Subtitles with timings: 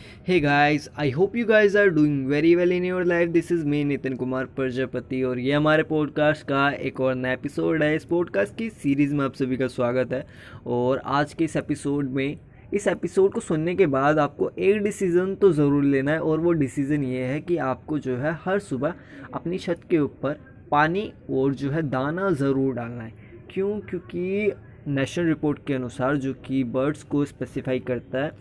[0.00, 3.64] Hey guys, I hope you guys are doing very well in your life this is
[3.64, 8.04] me Nitin Kumar Prajapati और ये हमारे podcast का एक और नया एपिसोड है। इस
[8.04, 10.26] पॉडकास्ट की सीरीज़ में आप सभी का स्वागत है।
[10.66, 12.36] और आज के इस एपिसोड में
[12.74, 16.52] इस एपिसोड को सुनने के बाद आपको एक डिसीज़न तो ज़रूर लेना है। और वो
[16.52, 18.94] डिसीज़न ये है कि आपको जो है हर सुबह
[19.34, 20.40] अपनी छत के ऊपर
[20.70, 23.12] पानी और जो है दाना ज़रूर डालना है।
[23.50, 23.80] क्यों?
[23.80, 24.52] क्योंकि
[24.88, 28.32] नेशनल रिपोर्ट के अनुसार जो कि बर्ड्स को स्पेसिफाई करता है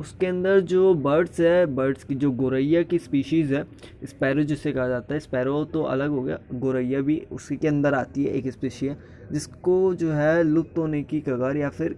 [0.00, 3.62] उसके अंदर जो बर्ड्स है बर्ड्स की जो गोरैया की स्पीशीज़ है
[4.04, 7.94] स्पैरो जिसे कहा जाता है स्पैरो तो अलग हो गया, गोरैया भी उसी के अंदर
[7.94, 8.96] आती है एक स्पीशी है,
[9.32, 11.96] जिसको जो है लुप्त होने की कगार या फिर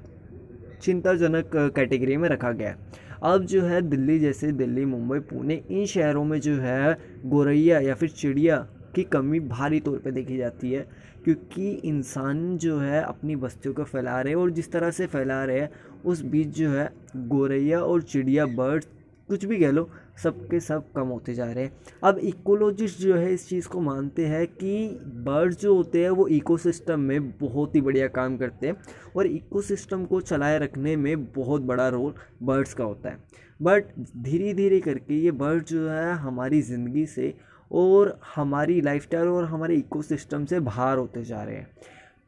[0.82, 5.86] चिंताजनक कैटेगरी में रखा गया है। अब जो है दिल्ली, जैसे दिल्ली, मुंबई, पुणे, इन
[5.86, 10.72] शहरों में जो है गोरैया या फिर चिड़िया की कमी भारी तौर पे देखी जाती
[10.72, 10.86] है,
[11.24, 15.60] क्योंकि इंसान जो है अपनी बस्तियों को फैला रहे और जिस तरह से फैला रहे
[15.60, 15.70] हैं,
[16.04, 16.90] उस बीच जो है
[17.28, 18.88] गोरैया और चिड़िया बर्ड्स,
[19.28, 19.88] कुछ भी कह लो
[20.22, 21.72] सब के सब कम होते जा रहे हैं।
[22.04, 24.86] अब इकोलॉजिस्ट जो है इस चीज़ को मानते हैं कि
[25.24, 28.76] बर्ड्स जो होते हैं, वो इकोसिस्टम में बहुत ही बढ़िया काम करते हैं
[29.16, 33.18] और इकोसिस्टम को चलाए रखने में बहुत बड़ा रोल बर्ड्स का होता है।
[33.60, 37.34] बट धीरे धीरे करके ये बर्ड जो है, हमारी ज़िंदगी से
[37.70, 41.68] और हमारी लाइफस्टाइल और हमारे इकोसिस्टम से बाहर होते जा रहे हैं।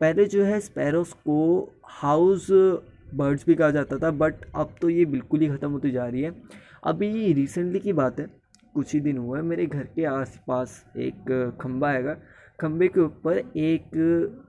[0.00, 1.39] पहले जो है स्पैरोस को
[1.92, 2.47] हाउस
[3.14, 6.22] बर्ड्स भी कहा जाता था बट अब तो ये बिल्कुल ही ख़त्म होती जा रही
[6.22, 6.34] है।
[6.84, 8.27] अभी रिसेंटली की बात है,
[8.75, 12.16] कुछ ही दिन हुआ है, मेरे घर के आसपास एक खम्बा आएगा।
[12.59, 13.91] खम्बे के ऊपर एक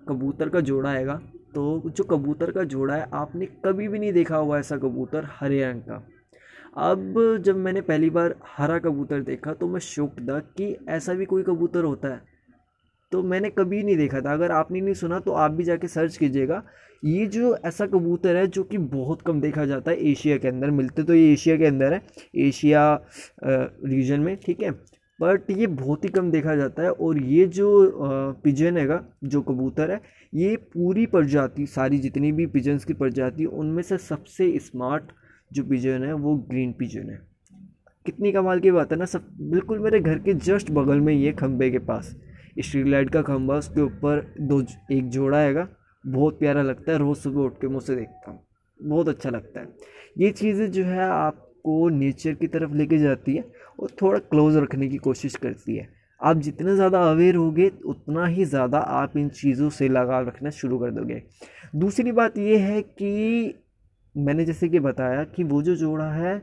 [0.10, 1.16] कबूतर का जोड़ा आएगा।
[1.56, 5.64] तो जो कबूतर का जोड़ा है, आपने कभी भी नहीं देखा हुआ ऐसा कबूतर हरे
[5.64, 6.04] रंग का।
[6.78, 11.26] अब जब मैंने पहली बार हरा कबूतर देखा तो मैं शौक था कि ऐसा भी
[11.26, 12.22] कोई कबूतर होता है।
[13.12, 16.18] तो मैंने कभी नहीं देखा था। अगर आपने नहीं सुना तो आप भी जाके सर्च
[16.18, 16.64] कीजिएगा।
[17.04, 20.72] ये जो ऐसा कबूतर है, जो कि बहुत कम देखा जाता है एशिया के अंदर,
[20.72, 22.02] मिलते तो ये एशिया के अंदर है,
[22.38, 22.94] एशिया
[23.44, 24.72] रीजन में, ठीक है?
[25.20, 27.70] बट ये बहुत ही कम देखा जाता है और ये जो
[28.44, 30.02] पिजन हैगा जो कबूतर है,
[30.34, 35.12] ये पूरी प्रजाति, सारी जितनी भी पिजन्स की प्रजाति, उनमें से सबसे स्मार्ट
[35.52, 37.20] जो पिजन है, वो ग्रीन पिजन है।
[38.06, 41.32] कितनी कमाल की बात है ना, सब बिल्कुल मेरे घर के जस्ट बगल में ये
[41.32, 42.16] खंबे के पास।
[42.60, 44.62] स्ट्रीट लाइट का खंबा, उसके ऊपर दो
[44.92, 45.68] एक जोड़ा आएगा।
[46.04, 48.40] बहुत प्यारा लगता है, रोज़ सुबह उठ के मुझसे देखता हूँ।
[48.80, 49.68] बहुत अच्छा लगता है।
[50.18, 53.44] ये चीज़ें जो है, आपको नेचर की तरफ़ लेके जाती है
[53.80, 55.88] और थोड़ा क्लोज रखने की कोशिश करती है।
[56.22, 60.80] आप जितने ज़्यादा अवेयर होगे, उतना ही ज़्यादा आप इन चीज़ों से लगाव रखना शुरू
[60.80, 61.22] कर दोगे।
[61.76, 63.54] दूसरी बात यह है कि
[64.18, 66.42] मैंने जैसे कि बताया कि वो जो जोड़ा है,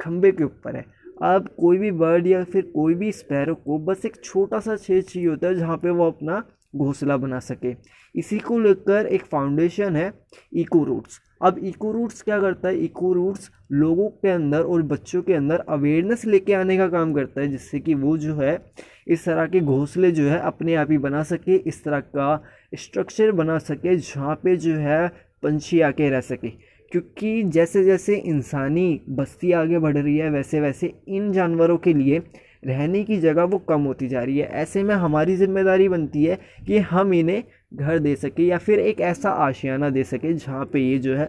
[0.00, 0.84] खंबे के ऊपर है।
[1.22, 5.04] अब कोई भी बर्ड या फिर कोई भी स्पैरो को बस एक छोटा सा छेद
[5.04, 6.44] चाहिए होता है, जहाँ पे वो अपना
[6.76, 10.12] घोंसला बना सके। इसी को लेकर एक फाउंडेशन है,
[10.52, 12.76] इको रूट्स। अब इको रूट्स क्या करता है?
[12.76, 17.40] इको रूट्स लोगों के अंदर और बच्चों के अंदर अवेयरनेस लेके आने का काम करता
[17.40, 18.72] है, जिससे कि वो जो है,
[19.08, 22.44] इस तरह के घोंसले जो है, अपने आप ही बना सके, इस तरह का
[22.74, 25.08] स्ट्रक्चर बना सके, जहाँ पे जो है,
[25.42, 30.92] पंछी आके रह सके। क्योंकि जैसे जैसे इंसानी बस्ती आगे बढ़ रही है वैसे वैसे
[31.08, 32.18] इन जानवरों के लिए
[32.64, 36.38] रहने की जगह वो कम होती जा रही है। ऐसे में हमारी ज़िम्मेदारी बनती है
[36.66, 37.42] कि हम इन्हें
[37.74, 41.24] घर दे सके या फिर एक ऐसा आशियाना दे सके जहाँ पे ये जो है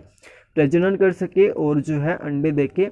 [0.56, 2.86] प्रजनन कर सके और जो है अंडे दे के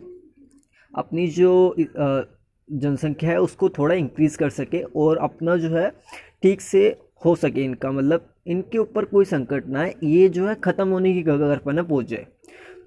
[0.93, 5.89] अपनी जो जनसंख्या है उसको थोड़ा इंक्रीज़ कर सके और अपना जो है
[6.43, 6.87] ठीक से
[7.25, 11.13] हो सके इनका मतलब। इनके ऊपर कोई संकट ना है ये जो है ख़त्म होने
[11.13, 12.25] की कगार पर ना पहुँच जाए।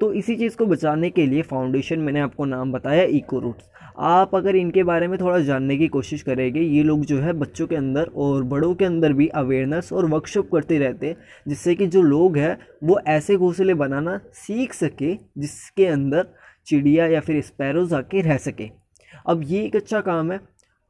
[0.03, 3.69] तो इसी चीज़ को बचाने के लिए फाउंडेशन मैंने आपको नाम बताया इको रूट्स
[3.99, 7.67] आप अगर इनके बारे में थोड़ा जानने की कोशिश करेंगे, ये लोग जो है बच्चों
[7.67, 11.17] के अंदर और बड़ों के अंदर भी अवेयरनेस और वर्कशॉप करते रहते हैं,
[11.49, 16.27] जिससे कि जो लोग हैं, वो ऐसे घोंसले बनाना सीख सके, जिसके अंदर
[16.67, 18.71] चिड़िया या फिर स्पैरोज आके रह सके।
[19.27, 20.41] अब ये एक अच्छा काम है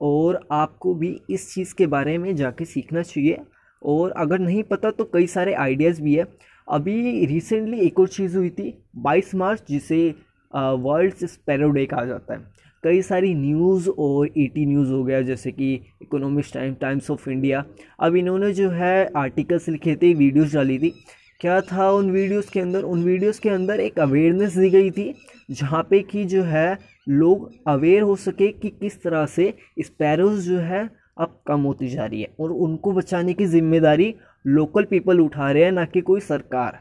[0.01, 3.39] और आपको भी इस चीज़ के बारे में जाके सीखना चाहिए।
[3.83, 6.25] और अगर नहीं पता तो कई सारे आइडियाज़ भी है।
[6.73, 10.15] अभी रिसेंटली एक और चीज़ हुई थी 22 मार्च, जिसे
[10.53, 12.41] वर्ल्ड स्पैरो डे कहा जाता है।
[12.85, 17.65] कई सारी न्यूज़ और ईटी न्यूज़ हो गया, जैसे कि economics time Times of India
[18.01, 20.93] अब इन्होंने जो है आर्टिकल्स लिखे थे वीडियोस डाली थी।
[21.41, 22.83] क्या था उन वीडियोस के अंदर?
[22.83, 25.13] उन वीडियोस के अंदर एक अवेयरनेस दी गई थी,
[25.51, 30.59] जहाँ पे कि जो है लोग अवेयर हो सके कि किस तरह से स्पैरोज जो
[30.61, 30.89] है
[31.21, 34.15] अब कम होती जा रही है और उनको बचाने की ज़िम्मेदारी
[34.45, 36.79] लोकल पीपल उठा रहे हैं, ना कि कोई सरकार।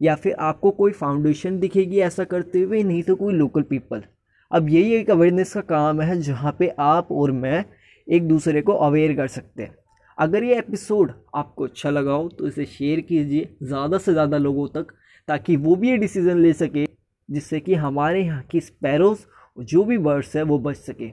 [0.00, 4.02] या फिर आपको कोई फाउंडेशन दिखेगी ऐसा करते हुए, नहीं तो कोई लोकल पीपल।
[4.50, 7.64] अब यही एक अवेयरनेस का काम है, जहाँ पे आप और मैं
[8.08, 9.74] एक दूसरे को अवेयर कर सकते हैं।
[10.18, 14.66] अगर ये एपिसोड आपको अच्छा लगा हो तो इसे शेयर कीजिए ज़्यादा से ज़्यादा लोगों
[14.68, 14.92] तक,
[15.28, 16.86] ताकि वो भी ये डिसीज़न ले सके,
[17.28, 19.24] जिससे कि हमारे यहाँ की स्पैरोज़
[19.56, 21.10] जो भी बर्ड्स है, वो बच सके।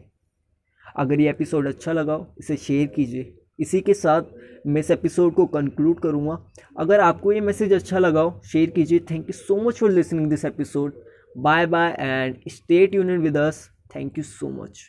[0.95, 4.21] अगर ये एपिसोड अच्छा लगा हो, इसे शेयर कीजिए। इसी के साथ
[4.67, 6.37] मैं इस एपिसोड को कंक्लूड करूँगा।
[6.79, 10.29] अगर आपको ये मैसेज अच्छा लगा हो शेयर कीजिए। Thank you so much for listening
[10.29, 10.93] this episode
[11.37, 14.81] bye bye and state union with us thank you so much